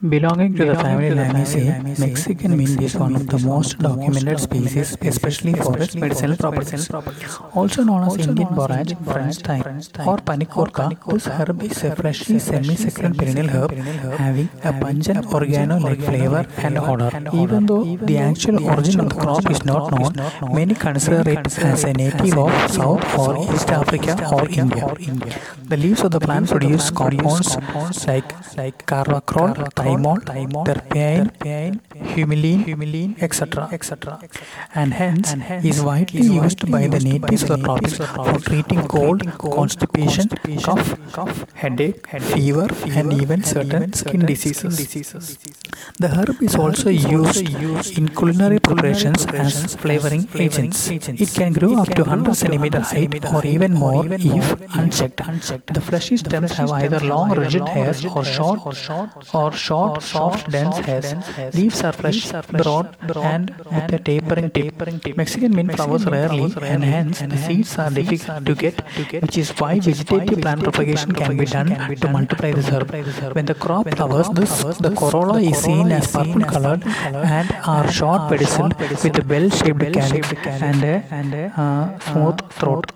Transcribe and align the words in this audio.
Belonging 0.00 0.54
to 0.54 0.64
the 0.64 0.76
family 0.76 1.10
Lamiaceae, 1.10 1.98
Mexican 1.98 2.56
mint 2.56 2.80
is 2.80 2.94
one 2.94 3.16
of 3.16 3.26
the 3.26 3.38
most 3.40 3.80
documented 3.80 4.38
species, 4.38 4.96
especially 5.02 5.54
for 5.54 5.76
its 5.76 5.96
medicinal 5.96 6.36
properties. 6.36 6.88
Also 7.52 7.82
known 7.82 8.04
as 8.04 8.16
Indian 8.16 8.54
borage, 8.54 8.94
French 8.98 9.38
thyme, 9.38 9.64
or 10.06 10.18
panicorca, 10.18 10.96
this 11.08 11.26
herb 11.26 11.64
is 11.64 11.82
a 11.82 11.96
fleshy 11.96 12.38
semi-succulent 12.38 13.18
perennial 13.18 13.48
herb 13.48 13.72
having 13.72 14.48
a 14.62 14.72
pungent 14.72 15.34
oregano-like 15.34 16.00
flavor 16.00 16.46
and 16.58 16.78
odor. 16.78 17.10
Even 17.32 17.66
though 17.66 17.96
the 17.96 18.18
actual 18.18 18.64
origin 18.66 19.00
of 19.00 19.08
the 19.08 19.16
crop 19.16 19.50
is 19.50 19.64
not 19.64 19.90
known, 19.90 20.14
many 20.54 20.74
consider 20.76 21.28
it 21.28 21.58
as 21.58 21.82
a 21.82 21.92
native 21.92 22.38
of 22.38 22.70
South 22.70 23.18
or 23.18 23.36
East 23.52 23.68
Africa 23.70 24.28
or 24.32 24.48
India. 24.48 24.94
The 25.64 25.76
leaves 25.76 26.04
of 26.04 26.12
the 26.12 26.20
plant 26.20 26.48
produce 26.48 26.88
compounds 26.92 27.56
like 28.06 28.86
carvacrol, 28.86 29.74
thymol, 29.96 30.18
terpene, 30.68 31.80
humulene, 32.14 33.16
etc. 33.22 33.68
etc. 33.72 34.20
And 34.74 34.92
hence 34.94 35.34
is 35.64 35.80
widely 35.82 36.22
used 36.22 36.70
by 36.70 36.86
the 36.86 37.00
natives 37.00 37.42
of 37.42 37.48
the 37.48 37.58
tropics 37.64 37.96
for 37.96 38.38
treating 38.40 38.82
cold, 38.88 39.26
constipation, 39.38 40.28
cough, 40.62 41.44
headache, 41.54 42.06
fever, 42.20 42.68
and 42.90 43.12
even 43.12 43.42
certain 43.42 43.92
skin 43.92 44.26
diseases. 44.26 45.38
The 45.98 46.08
herb 46.08 46.42
is 46.42 46.54
also 46.54 46.90
used 46.90 47.98
in 47.98 48.08
culinary 48.08 48.58
preparations 48.60 49.26
as 49.26 49.74
flavoring 49.76 50.28
agents. 50.34 50.88
It 50.88 51.30
can 51.34 51.52
grow 51.52 51.76
up 51.82 51.88
to 51.88 52.02
100 52.04 52.34
cm 52.34 52.66
height 52.90 53.24
or 53.34 53.44
even 53.44 53.74
more 53.74 54.06
if 54.08 54.76
unchecked. 54.76 55.22
The 55.74 55.80
fleshy 55.80 56.16
stems 56.16 56.52
have 56.52 56.70
either 56.70 57.00
long, 57.00 57.30
rigid 57.32 57.66
hairs 57.68 58.04
or 58.04 58.24
short, 58.24 58.60
or 59.34 59.52
short, 59.52 60.02
soft, 60.02 60.50
dense 60.50 60.78
hairs. 60.78 61.14
Leaves 61.54 61.82
are 61.82 61.92
fresh, 61.92 62.30
broad, 62.48 62.96
and 63.16 63.54
with 63.70 63.92
a 63.92 63.98
tapering 63.98 64.50
tip. 64.50 65.16
Mexican 65.16 65.54
mint 65.54 65.74
flowers 65.74 66.06
rarely, 66.06 66.52
and 66.62 66.84
hence 66.84 67.20
the 67.20 67.36
seeds 67.36 67.78
are 67.78 67.90
difficult 67.90 68.46
to 68.46 68.54
get, 68.54 68.80
which 69.22 69.38
is 69.38 69.50
why 69.58 69.80
vegetative 69.80 70.40
plant 70.40 70.62
propagation 70.62 71.12
can 71.12 71.36
be 71.36 71.44
done 71.44 71.96
to 71.96 72.08
multiply 72.08 72.52
this 72.52 72.68
herb. 72.68 72.90
When 73.34 73.46
the 73.46 73.54
crop 73.54 73.88
flowers, 73.96 74.28
this, 74.30 74.62
the 74.78 74.94
corolla 74.94 75.40
is 75.40 75.67
seen 75.68 75.92
as 75.98 76.06
purple 76.16 76.44
colored 76.52 76.82
and 76.86 77.48
are 77.74 77.86
short 77.98 78.22
pedicelled 78.30 78.74
with 79.04 79.22
a 79.22 79.24
bell-shaped 79.32 79.92
calyx 79.96 80.32
and 81.18 81.34
a 81.42 81.44
uh, 81.64 81.98
smooth 82.10 82.40
throat. 82.58 82.86